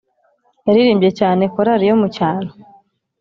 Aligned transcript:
yaririmbye 0.65 1.09
cyane 1.19 1.43
korari 1.53 1.85
yo 1.89 1.95
mucyaro 2.01 2.49